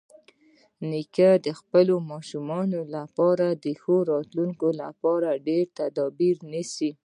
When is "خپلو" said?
1.59-1.95